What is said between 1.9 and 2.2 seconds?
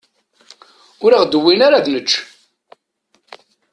nečč.